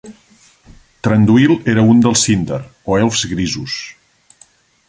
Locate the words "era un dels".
1.75-2.25